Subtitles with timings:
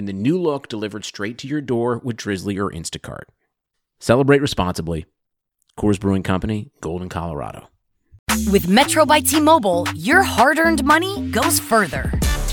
[0.00, 3.24] in the new look delivered straight to your door with Drizly or Instacart.
[3.98, 5.04] Celebrate responsibly.
[5.78, 7.68] Coors Brewing Company, Golden, Colorado.
[8.50, 12.10] With Metro by T Mobile, your hard earned money goes further.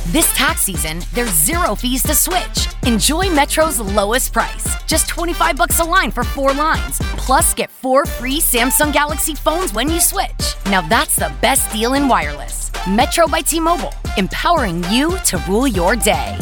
[0.07, 2.67] This tax season, there's zero fees to switch.
[2.85, 6.97] Enjoy Metro's lowest price, just 25 bucks a line for four lines.
[7.15, 10.55] Plus, get four free Samsung Galaxy phones when you switch.
[10.65, 12.71] Now that's the best deal in wireless.
[12.89, 16.37] Metro by T Mobile, empowering you to rule your day.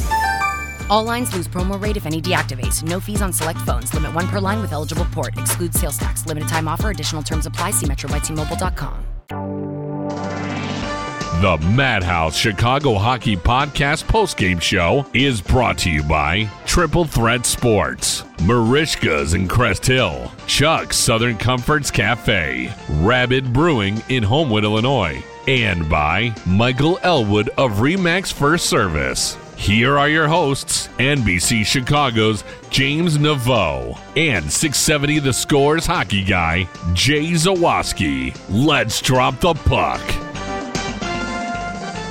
[0.89, 2.83] All lines lose promo rate if any deactivates.
[2.83, 3.93] No fees on select phones.
[3.93, 5.37] Limit one per line with eligible port.
[5.37, 6.25] Excludes sales tax.
[6.25, 6.89] Limited time offer.
[6.89, 7.71] Additional terms apply.
[7.71, 9.05] See metrobytmobile.com.
[11.41, 18.23] The Madhouse Chicago Hockey Podcast postgame show is brought to you by Triple Threat Sports,
[18.37, 26.33] Merichka's in Crest Hill, Chuck's Southern Comforts Cafe, Rabid Brewing in Homewood, Illinois, and by
[26.45, 29.37] Michael Elwood of Remax First Service.
[29.57, 37.31] Here are your hosts, NBC Chicago's James Naveau and 670 The Scores hockey guy, Jay
[37.31, 38.37] Zawaski.
[38.49, 40.01] Let's drop the puck.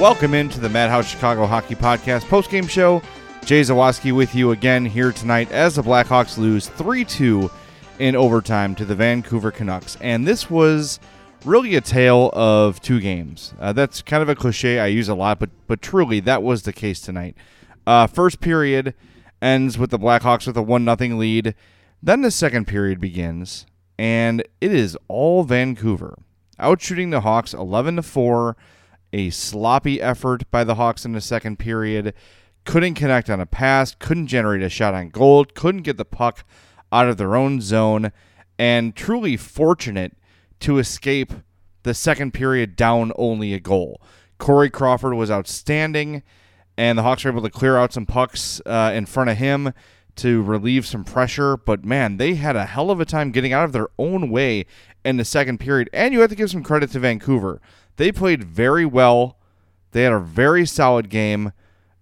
[0.00, 3.00] Welcome into the Madhouse Chicago Hockey Podcast postgame show.
[3.44, 7.50] Jay Zawaski with you again here tonight as the Blackhawks lose 3 2
[8.00, 9.96] in overtime to the Vancouver Canucks.
[10.00, 10.98] And this was
[11.44, 13.54] really a tale of two games.
[13.58, 16.62] Uh, that's kind of a cliche I use a lot, but but truly that was
[16.62, 17.36] the case tonight.
[17.86, 18.94] Uh, first period
[19.42, 21.54] ends with the Blackhawks with a one nothing lead.
[22.02, 23.66] Then the second period begins,
[23.98, 26.18] and it is all Vancouver
[26.58, 28.56] outshooting the Hawks eleven to four.
[29.12, 32.14] A sloppy effort by the Hawks in the second period.
[32.64, 33.94] Couldn't connect on a pass.
[33.94, 35.44] Couldn't generate a shot on goal.
[35.44, 36.44] Couldn't get the puck
[36.90, 38.10] out of their own zone.
[38.58, 40.16] And truly fortunate
[40.64, 41.30] to escape
[41.82, 44.00] the second period down only a goal.
[44.38, 46.22] Corey Crawford was outstanding,
[46.78, 49.74] and the Hawks were able to clear out some pucks uh, in front of him
[50.16, 51.58] to relieve some pressure.
[51.58, 54.64] But man, they had a hell of a time getting out of their own way
[55.04, 55.90] in the second period.
[55.92, 57.60] And you have to give some credit to Vancouver.
[57.96, 59.36] They played very well.
[59.92, 61.52] They had a very solid game.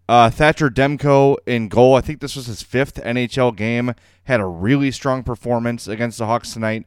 [0.08, 1.96] Uh, Thatcher Demko in goal.
[1.96, 3.94] I think this was his fifth NHL game.
[4.24, 6.86] Had a really strong performance against the Hawks tonight.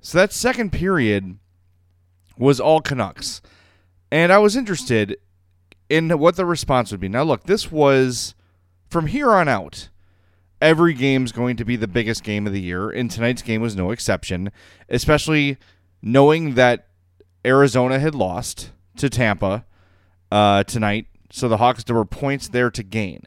[0.00, 1.38] So that second period
[2.36, 3.42] was all Canucks.
[4.10, 5.18] And I was interested
[5.88, 7.08] in what the response would be.
[7.08, 8.34] Now, look, this was
[8.88, 9.88] from here on out.
[10.60, 13.76] Every game's going to be the biggest game of the year, and tonight's game was
[13.76, 14.50] no exception,
[14.88, 15.56] especially
[16.02, 16.88] knowing that
[17.44, 19.64] Arizona had lost to Tampa
[20.32, 21.06] uh, tonight.
[21.30, 23.22] So the Hawks, there were points there to gain.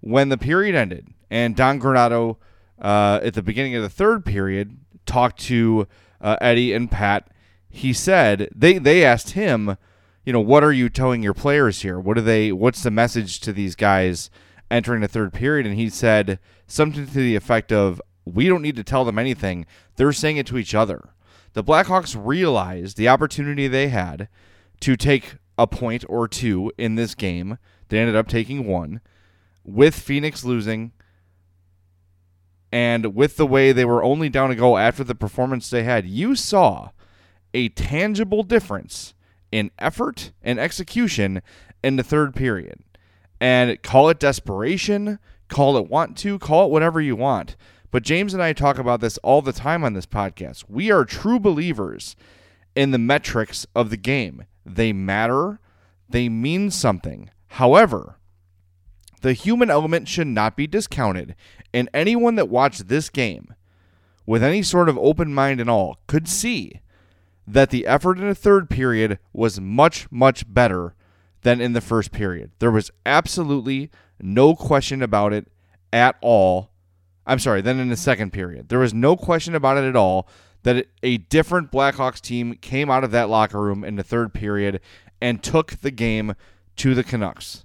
[0.00, 2.36] When the period ended, and Don Granato
[2.80, 4.76] uh, at the beginning of the third period
[5.06, 5.86] talked to
[6.20, 7.28] uh, Eddie and Pat,
[7.68, 9.76] he said they they asked him,
[10.24, 11.98] you know, what are you telling your players here?
[11.98, 12.52] What are they?
[12.52, 14.30] What's the message to these guys
[14.70, 15.66] entering the third period?
[15.66, 19.66] And he said something to the effect of, "We don't need to tell them anything.
[19.96, 21.10] They're saying it to each other."
[21.54, 24.28] The Blackhawks realized the opportunity they had
[24.80, 27.58] to take a point or two in this game.
[27.88, 29.00] They ended up taking one,
[29.64, 30.92] with Phoenix losing
[32.72, 36.06] and with the way they were only down a goal after the performance they had,
[36.06, 36.90] you saw
[37.52, 39.12] a tangible difference
[39.52, 41.42] in effort and execution
[41.84, 42.80] in the third period.
[43.38, 47.56] And call it desperation, call it want to, call it whatever you want.
[47.90, 50.64] But James and I talk about this all the time on this podcast.
[50.66, 52.16] We are true believers
[52.74, 54.44] in the metrics of the game.
[54.64, 55.60] They matter,
[56.08, 57.28] they mean something.
[57.48, 58.16] However,
[59.20, 61.34] the human element should not be discounted,
[61.74, 63.54] and anyone that watched this game
[64.26, 66.80] with any sort of open mind and all could see
[67.46, 70.94] that the effort in the third period was much, much better
[71.42, 72.52] than in the first period.
[72.60, 73.90] There was absolutely
[74.20, 75.48] no question about it
[75.92, 76.70] at all.
[77.26, 78.68] I'm sorry, then in the second period.
[78.68, 80.28] There was no question about it at all
[80.62, 84.80] that a different Blackhawks team came out of that locker room in the third period
[85.20, 86.34] and took the game
[86.76, 87.64] to the Canucks.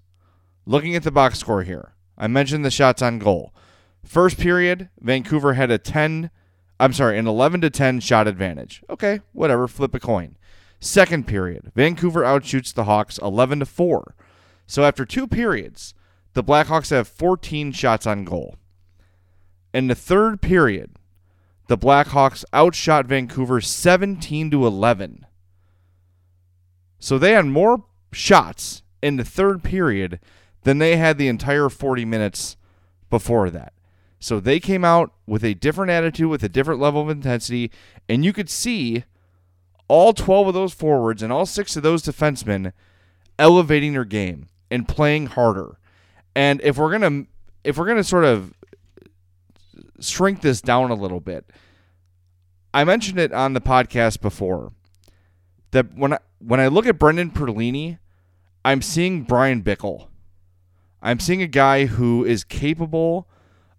[0.66, 3.54] Looking at the box score here, I mentioned the shots on goal.
[4.08, 6.32] First period, Vancouver had a 10,
[6.80, 8.82] I'm sorry, an 11 to 10 shot advantage.
[8.90, 10.38] Okay, whatever, flip a coin.
[10.80, 14.16] Second period, Vancouver outshoots the Hawks 11 to 4.
[14.66, 15.94] So after two periods,
[16.34, 18.56] the Blackhawks have 14 shots on goal.
[19.74, 20.92] In the third period,
[21.68, 25.26] the Blackhawks outshot Vancouver 17 to 11.
[26.98, 27.84] So they had more
[28.14, 30.22] shots in the third period
[30.64, 32.56] than they had the entire 40 minutes
[33.10, 33.74] before that.
[34.20, 37.72] So they came out with a different attitude, with a different level of intensity,
[38.10, 39.04] and you could see
[39.88, 42.74] all 12 of those forwards and all six of those defensemen
[43.40, 45.78] elevating their game and playing harder.
[46.36, 47.32] And if we're going to
[47.64, 48.54] if we're going to sort of
[50.00, 51.50] shrink this down a little bit,
[52.74, 54.72] I mentioned it on the podcast before
[55.72, 58.00] that when I, when I look at Brendan Perlini,
[58.64, 60.08] I'm seeing Bryan Bickell.
[61.02, 63.28] I'm seeing a guy who is capable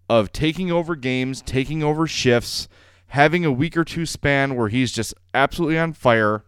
[0.09, 2.67] of taking over games, taking over shifts,
[3.07, 6.43] having a week or two span where he's just absolutely on fire.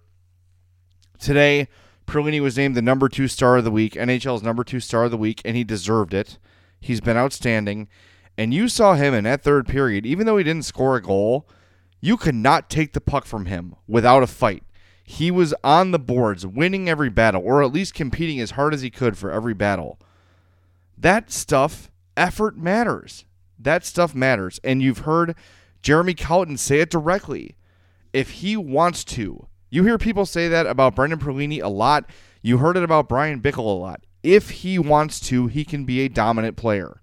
[1.20, 1.68] Today,
[2.08, 5.12] Perlini was named the number two star of the week, NHL's number two star of
[5.12, 6.40] the week, and he deserved it.
[6.80, 7.88] He's been outstanding.
[8.38, 11.48] And you saw him in that third period, even though he didn't score a goal,
[12.00, 14.64] you could not take the puck from him without a fight.
[15.04, 18.82] He was on the boards, winning every battle, or at least competing as hard as
[18.82, 20.00] he could for every battle.
[20.98, 23.26] That stuff, effort matters.
[23.64, 24.60] That stuff matters.
[24.64, 25.36] And you've heard
[25.82, 27.56] Jeremy Colliton say it directly.
[28.14, 32.10] If he wants to, you hear people say that about Brendan Perlini a lot.
[32.42, 34.02] You heard it about Bryan Bickell a lot.
[34.24, 37.02] If he wants to, he can be a dominant player.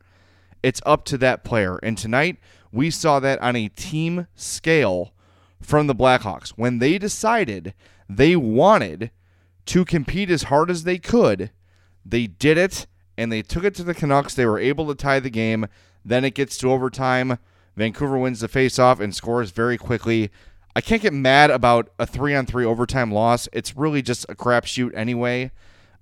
[0.62, 1.78] It's up to that player.
[1.82, 2.38] And tonight,
[2.70, 5.12] we saw that on a team scale
[5.60, 6.50] from the Blackhawks.
[6.50, 7.74] When they decided
[8.08, 9.10] they wanted
[9.66, 11.50] to compete as hard as they could,
[12.04, 14.34] they did it and they took it to the Canucks.
[14.34, 15.66] They were able to tie the game.
[16.08, 17.38] Then it gets to overtime.
[17.76, 20.30] Vancouver wins the faceoff and scores very quickly.
[20.74, 23.48] I can't get mad about a three on three overtime loss.
[23.52, 25.50] It's really just a crapshoot anyway.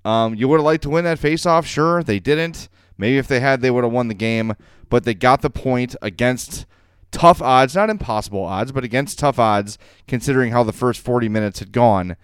[0.05, 2.03] Um, you would have liked to win that faceoff, sure.
[2.03, 2.69] They didn't.
[2.97, 4.55] Maybe if they had, they would have won the game.
[4.88, 6.67] But they got the point against
[7.11, 9.76] tough odds, not impossible odds, but against tough odds,
[10.06, 12.17] considering how the first 40 minutes had gone.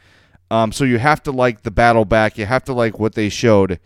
[0.52, 2.38] Um, so you have to like the battle back.
[2.38, 3.80] You have to like what they showed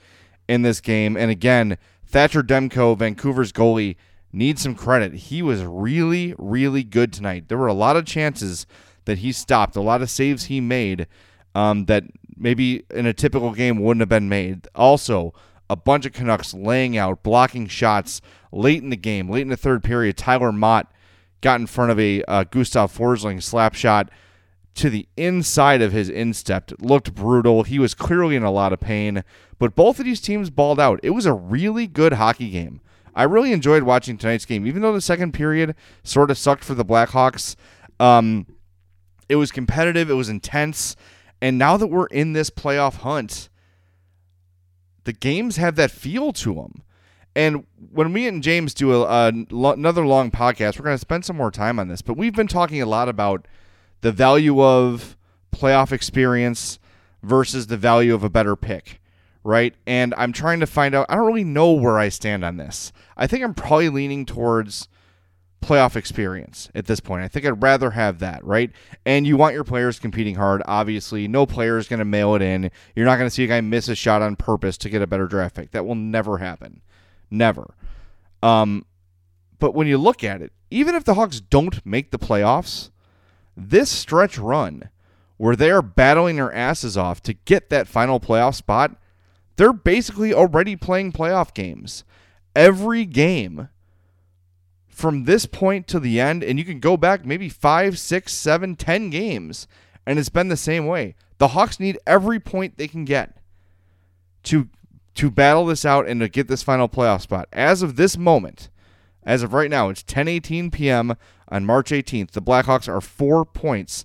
[0.48, 1.16] in this game.
[1.16, 1.78] And again,
[2.16, 3.96] Thatcher Demko, Vancouver's goalie,
[4.32, 5.12] needs some credit.
[5.12, 7.48] He was really, really good tonight.
[7.48, 8.66] There were a lot of chances
[9.04, 11.08] that he stopped, a lot of saves he made
[11.54, 12.04] um, that
[12.34, 14.66] maybe in a typical game wouldn't have been made.
[14.74, 15.34] Also,
[15.68, 19.54] a bunch of Canucks laying out, blocking shots late in the game, late in the
[19.54, 20.16] third period.
[20.16, 20.90] Tyler Motte
[21.42, 24.08] got in front of a uh, Gustav Forsling slap shot
[24.76, 26.70] to the inside of his instep.
[26.70, 27.62] It looked brutal.
[27.62, 29.24] He was clearly in a lot of pain,
[29.58, 31.00] but both of these teams balled out.
[31.02, 32.80] It was a really good hockey game.
[33.14, 36.74] I really enjoyed watching tonight's game, even though the second period sort of sucked for
[36.74, 37.56] the Blackhawks.
[37.98, 38.46] Um,
[39.28, 40.94] it was competitive, it was intense,
[41.40, 43.48] and now that we're in this playoff hunt,
[45.04, 46.82] the games have that feel to them.
[47.34, 51.24] And when we and James do a, a, another long podcast, we're going to spend
[51.24, 52.02] some more time on this.
[52.02, 53.46] But we've been talking a lot about
[54.06, 55.16] the value of
[55.50, 56.78] playoff experience
[57.24, 59.00] versus the value of a better pick,
[59.42, 59.74] right?
[59.84, 61.06] And I'm trying to find out.
[61.08, 62.92] I don't really know where I stand on this.
[63.16, 64.86] I think I'm probably leaning towards
[65.60, 67.24] playoff experience at this point.
[67.24, 68.70] I think I'd rather have that, right?
[69.04, 70.62] And you want your players competing hard.
[70.66, 72.70] Obviously, no player is going to mail it in.
[72.94, 75.08] You're not going to see a guy miss a shot on purpose to get a
[75.08, 75.72] better draft pick.
[75.72, 76.80] That will never happen.
[77.28, 77.74] Never.
[78.40, 78.86] Um,
[79.58, 82.90] but when you look at it, even if the Hawks don't make the playoffs,
[83.56, 84.90] this stretch run
[85.36, 88.96] where they're battling their asses off to get that final playoff spot,
[89.56, 92.04] they're basically already playing playoff games.
[92.54, 93.68] Every game
[94.88, 98.76] from this point to the end, and you can go back maybe five, six, seven,
[98.76, 99.68] ten games,
[100.06, 101.14] and it's been the same way.
[101.38, 103.36] The Hawks need every point they can get
[104.44, 104.68] to
[105.16, 107.48] to battle this out and to get this final playoff spot.
[107.52, 108.68] As of this moment,
[109.22, 111.16] As of right now, it's 10:18 p.m.
[111.48, 112.32] on March 18th.
[112.32, 114.04] The Blackhawks are 4 points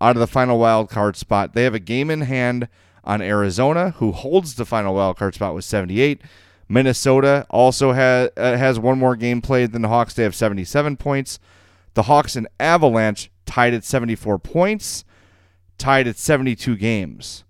[0.00, 1.54] out of the final wild card spot.
[1.54, 2.68] They have a game in hand
[3.04, 6.22] on Arizona, who holds the final wild card spot with 78.
[6.68, 10.14] Minnesota also has uh, has one more game played than the Hawks.
[10.14, 11.40] They have 77 points.
[11.94, 15.04] The Hawks and Avalanche tied at 74 points,
[15.78, 17.44] tied at 72 games.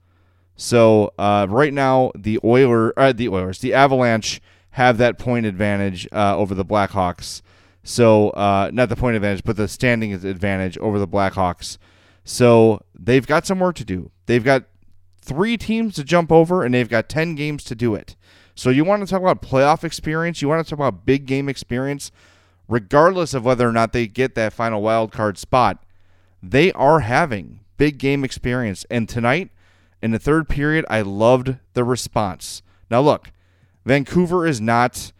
[0.56, 6.08] So uh, right now, the Oiler, uh, the Oilers, the Avalanche have that point advantage
[6.12, 7.42] uh, over the Blackhawks.
[7.82, 11.78] So uh, not the point advantage, but the standing advantage over the Blackhawks.
[12.24, 14.10] So they've got some work to do.
[14.26, 14.64] They've got
[15.20, 18.16] three teams to jump over, and they've got 10 games to do it.
[18.54, 21.48] So you want to talk about playoff experience, you want to talk about big game
[21.48, 22.10] experience,
[22.68, 25.82] regardless of whether or not they get that final wild card spot,
[26.42, 28.84] they are having big game experience.
[28.90, 29.50] And tonight,
[30.02, 32.62] in the third period, I loved the response.
[32.90, 33.32] Now look,
[33.84, 35.12] Vancouver is not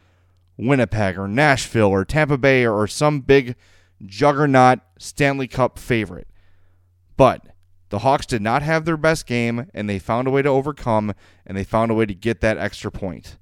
[0.60, 3.56] Winnipeg or Nashville or Tampa Bay or some big
[4.04, 6.28] juggernaut Stanley Cup favorite.
[7.16, 7.42] But
[7.90, 11.12] the Hawks did not have their best game, and they found a way to overcome,
[11.44, 13.36] and they found a way to get that extra point.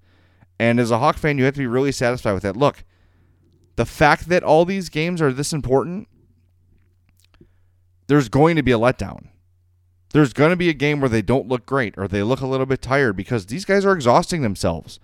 [0.58, 2.56] And as a Hawk fan, you have to be really satisfied with that.
[2.56, 2.84] Look,
[3.76, 6.08] the fact that all these games are this important,
[8.08, 9.28] there's going to be a letdown.
[10.12, 12.46] There's going to be a game where they don't look great or they look a
[12.46, 14.98] little bit tired because these guys are exhausting themselves.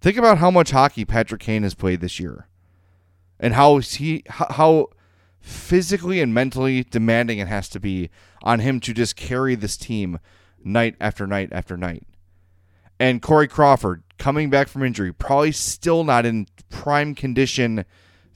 [0.00, 2.48] Think about how much hockey Patrick Kane has played this year
[3.38, 4.88] and how he how
[5.40, 8.10] physically and mentally demanding it has to be
[8.42, 10.18] on him to just carry this team
[10.62, 12.06] night after night after night.
[12.98, 17.84] And Corey Crawford coming back from injury, probably still not in prime condition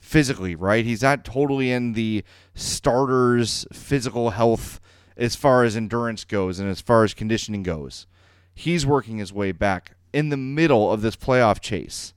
[0.00, 0.84] physically, right?
[0.84, 4.80] He's not totally in the starter's physical health
[5.16, 8.06] as far as endurance goes and as far as conditioning goes.
[8.54, 12.14] He's working his way back in the middle of this playoff chase.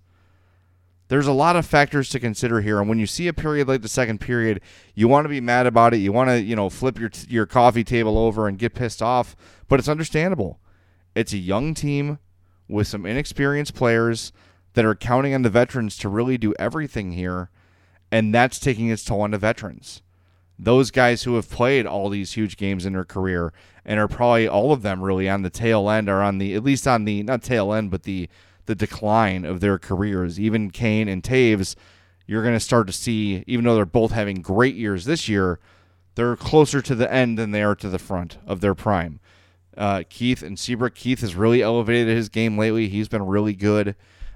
[1.07, 3.81] There's a lot of factors to consider here and when you see a period like
[3.81, 4.61] the second period
[4.93, 5.97] you want to be mad about it.
[5.97, 9.35] You want to you know flip your your coffee table over and get pissed off
[9.67, 10.59] but it's understandable.
[11.15, 12.19] It's a young team
[12.67, 14.31] with some inexperienced players
[14.73, 17.49] that are counting on the veterans to really do everything here
[18.11, 20.03] and that's taking its toll on the veterans
[20.59, 23.53] those guys who have played all these huge games in their career
[23.85, 26.63] and are probably all of them really on the tail end or on the at
[26.63, 28.27] least on the not tail end but the
[28.67, 30.39] the decline of their careers.
[30.39, 31.75] Even Kane and Toews,
[32.27, 35.59] you're going to start to see, even though they're both having great years this year,
[36.15, 39.19] they're closer to the end than they are to the front of their prime.
[39.75, 40.95] Uh, Keith and Seabrook.
[40.95, 42.89] Keith has really elevated his game lately.
[42.89, 43.95] He's been really good.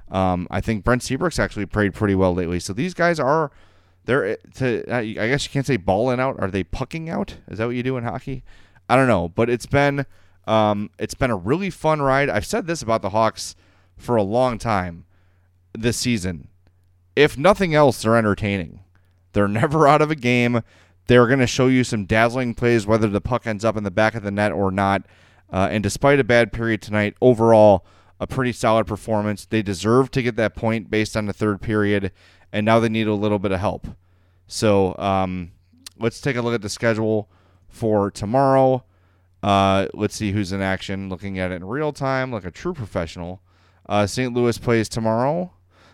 [0.09, 2.59] Um, I think Brent Seabrook's actually played pretty well lately.
[2.59, 3.51] So these guys are,
[4.05, 4.83] they're to.
[4.93, 6.39] I guess you can't say balling out.
[6.39, 7.37] Are they pucking out?
[7.47, 8.43] Is that what you do in hockey?
[8.89, 10.05] I don't know, but it's been,
[10.47, 12.29] um, it's been a really fun ride.
[12.29, 13.55] I've said this about the Hawks
[13.95, 15.05] for a long time
[15.73, 16.49] this season.
[17.15, 18.81] If nothing else, they're entertaining.
[19.33, 20.61] They're never out of a game.
[21.07, 23.91] They're going to show you some dazzling plays, whether the puck ends up in the
[23.91, 25.03] back of the net or not.
[25.51, 27.85] Uh, and despite a bad period tonight, overall,
[28.21, 29.45] a pretty solid performance.
[29.45, 32.11] They deserve to get that point based on the third period,
[32.51, 33.87] and now they need a little bit of help.
[34.47, 35.51] So um,
[35.97, 37.29] let's take a look at the schedule
[37.69, 38.83] for tomorrow.
[39.41, 41.09] Uh, let's see who's in action.
[41.09, 43.41] Looking at it in real time, like a true professional.
[43.87, 44.33] Uh, St.
[44.33, 45.53] Louis plays tomorrow.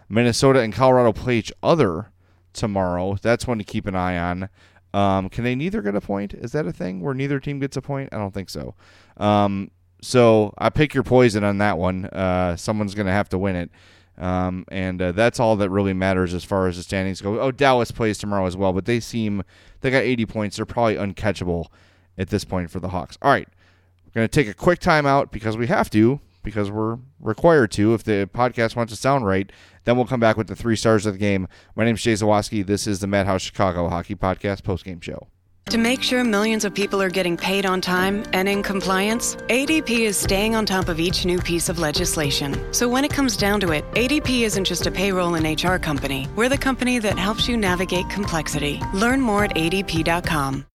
[0.09, 2.11] Minnesota and Colorado play each other
[2.53, 3.17] tomorrow.
[3.21, 4.49] That's one to keep an eye on.
[4.93, 6.33] Um, can they neither get a point?
[6.33, 8.09] Is that a thing where neither team gets a point?
[8.11, 8.75] I don't think so.
[9.17, 9.71] Um,
[10.01, 12.05] so I pick your poison on that one.
[12.05, 13.69] Uh, someone's going to have to win it.
[14.17, 17.39] Um, and uh, that's all that really matters as far as the standings go.
[17.39, 19.43] Oh, Dallas plays tomorrow as well, but they seem
[19.81, 20.55] they got 80 points.
[20.55, 21.67] They're probably uncatchable
[22.17, 23.17] at this point for the Hawks.
[23.21, 23.47] All right,
[24.05, 27.93] we're going to take a quick timeout because we have to because we're required to
[27.93, 29.51] if the podcast wants to sound right.
[29.83, 31.47] Then we'll come back with the three stars of the game.
[31.75, 32.65] My name is Jay Zawaski.
[32.65, 35.27] This is the Madhouse Chicago Hockey Podcast postgame show.
[35.69, 39.89] To make sure millions of people are getting paid on time and in compliance, ADP
[39.89, 42.73] is staying on top of each new piece of legislation.
[42.73, 46.29] So when it comes down to it, ADP isn't just a payroll and HR company.
[46.37, 48.81] We're the company that helps you navigate complexity.
[48.93, 50.65] Learn more at adp.com.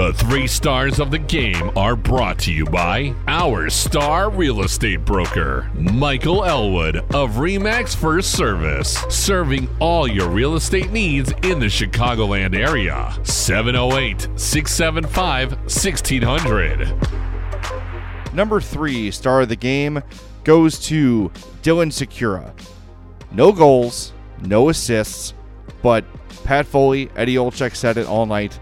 [0.00, 5.04] The three stars of the game are brought to you by our star real estate
[5.04, 11.66] broker, Michael Elwood of Remax First Service, serving all your real estate needs in the
[11.66, 13.14] Chicagoland area.
[13.24, 18.32] 708 675 1600.
[18.32, 20.02] Number three star of the game
[20.44, 21.30] goes to
[21.62, 22.54] Dylan Sikura.
[23.32, 25.34] No goals, no assists,
[25.82, 26.06] but
[26.44, 28.58] Pat Foley, Eddie Olczyk said it all night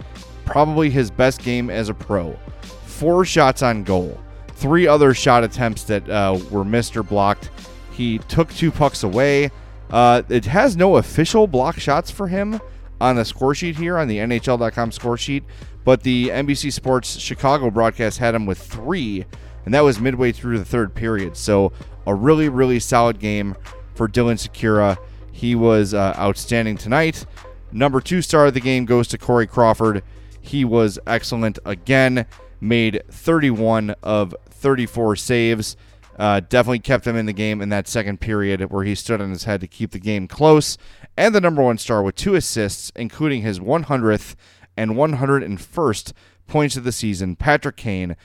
[0.48, 2.32] probably his best game as a pro.
[2.62, 4.18] Four shots on goal,
[4.54, 7.50] three other shot attempts that uh, were missed or blocked.
[7.92, 9.50] He took two pucks away.
[9.90, 12.60] Uh, it has no official block shots for him
[13.00, 15.44] on the score sheet here on the NHL.com score sheet,
[15.84, 19.26] but the NBC Sports Chicago broadcast had him with three,
[19.64, 21.36] and that was midway through the third period.
[21.36, 21.72] So
[22.06, 23.54] a really, really solid game
[23.94, 24.96] for Dylan Sikura.
[25.30, 27.26] He was uh, outstanding tonight.
[27.70, 30.02] Number two star of the game goes to Corey Crawford.
[30.48, 32.26] He was excellent again,
[32.60, 35.76] made 31 of 34 saves.
[36.18, 39.30] Uh, definitely kept him in the game in that second period where he stood on
[39.30, 40.76] his head to keep the game close.
[41.16, 44.34] And the number one star with two assists, including his 100th
[44.76, 46.12] and 101st
[46.46, 48.16] points of the season, Patrick Kane.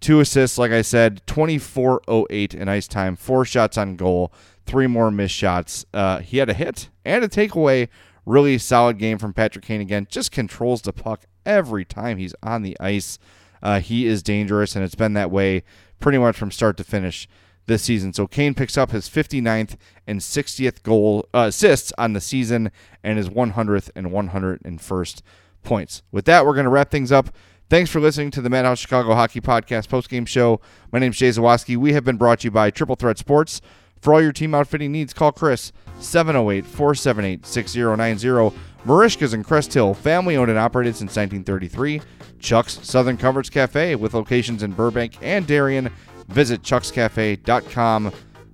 [0.00, 4.32] Two assists, like I said, 24.08 in ice time, four shots on goal,
[4.66, 5.84] three more missed shots.
[5.94, 7.88] Uh, he had a hit and a takeaway.
[8.26, 10.06] Really solid game from Patrick Kane again.
[10.10, 13.18] Just controls the puck every time he's on the ice.
[13.62, 15.62] Uh, he is dangerous, and it's been that way
[15.98, 17.28] pretty much from start to finish
[17.66, 18.12] this season.
[18.12, 22.70] So Kane picks up his 59th and 60th goal uh, assists on the season
[23.04, 25.22] and his 100th and 101st
[25.62, 26.02] points.
[26.10, 27.30] With that, we're going to wrap things up.
[27.68, 30.60] Thanks for listening to the Madhouse Chicago Hockey Podcast postgame show.
[30.90, 31.76] My name is Jay Zawaski.
[31.76, 33.60] We have been brought to you by Triple Threat Sports.
[34.00, 38.56] For all your team outfitting needs, call Chris 708 478 6090.
[38.86, 42.00] Merichka's in Crest Hill, family owned and operated since 1933.
[42.38, 45.90] Chuck's Southern Comforts Cafe with locations in Burbank and Darien.
[46.28, 48.12] Visit chuckscafe.com.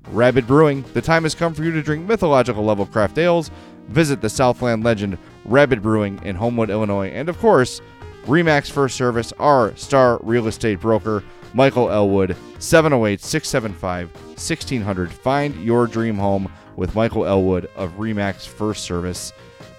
[0.08, 3.50] Rabid Brewing, the time has come for you to drink mythological level craft ales.
[3.88, 7.08] Visit the Southland legend Rabid Brewing in Homewood, Illinois.
[7.08, 7.80] And of course,
[8.24, 11.22] Remax First Service, our star real estate broker,
[11.56, 15.10] Michael Elwood, 708 675 1600.
[15.10, 19.32] Find your dream home with Michael Elwood of Remax First Service.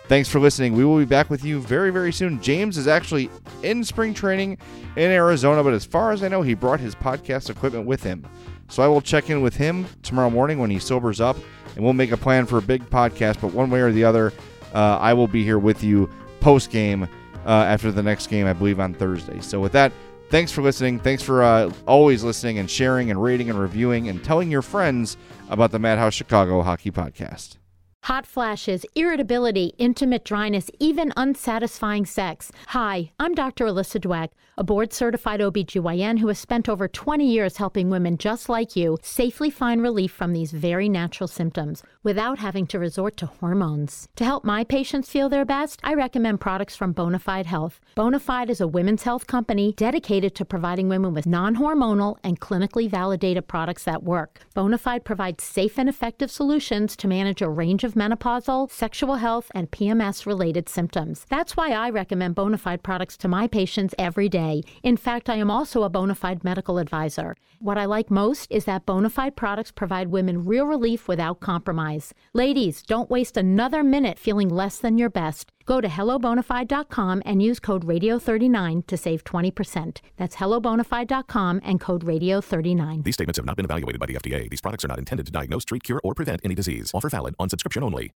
[0.07, 0.73] Thanks for listening.
[0.73, 2.41] We will be back with you very, very soon.
[2.41, 3.29] James is actually
[3.61, 4.57] in spring training
[4.95, 8.25] in Arizona, but as far as I know, he brought his podcast equipment with him.
[8.69, 11.37] So I will check in with him tomorrow morning when he sobers up,
[11.75, 13.39] and we'll make a plan for a big podcast.
[13.39, 14.33] But one way or the other,
[14.73, 17.07] uh, I will be here with you post game
[17.45, 19.41] uh, after the next game, I believe on Thursday.
[19.41, 19.91] So with that,
[20.29, 20.99] thanks for listening.
[20.99, 25.17] Thanks for uh, always listening and sharing and rating and reviewing and telling your friends
[25.49, 27.57] about the Madhouse Chicago Hockey Podcast.
[28.03, 32.51] Hot flashes, irritability, intimate dryness, even unsatisfying sex.
[32.67, 33.65] Hi, I'm Dr.
[33.65, 38.49] Alyssa Dweck, a board certified OBGYN who has spent over 20 years helping women just
[38.49, 43.27] like you safely find relief from these very natural symptoms without having to resort to
[43.27, 44.09] hormones.
[44.15, 47.79] To help my patients feel their best, I recommend products from Bonafide Health.
[47.95, 52.89] Bonafide is a women's health company dedicated to providing women with non hormonal and clinically
[52.89, 54.39] validated products that work.
[54.55, 59.69] Bonafide provides safe and effective solutions to manage a range of menopausal, sexual health, and
[59.69, 61.27] PMS related symptoms.
[61.29, 64.46] That's why I recommend Bonafide products to my patients every day.
[64.83, 67.35] In fact, I am also a bona fide medical advisor.
[67.59, 72.13] What I like most is that Bonafide products provide women real relief without compromise.
[72.33, 75.51] Ladies, don't waste another minute feeling less than your best.
[75.65, 79.97] Go to hellobonafide.com and use code radio39 to save 20%.
[80.17, 83.03] That's hellobonafide.com and code radio39.
[83.03, 84.49] These statements have not been evaluated by the FDA.
[84.49, 86.91] These products are not intended to diagnose, treat, cure, or prevent any disease.
[86.93, 88.11] Offer valid on subscription only.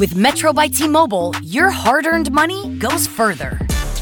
[0.00, 3.58] With Metro by T Mobile, your hard earned money goes further.